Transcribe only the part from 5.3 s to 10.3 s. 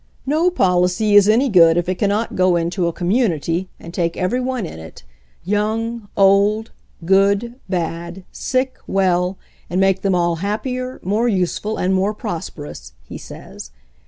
young, old, good, bad, sick, well, and make them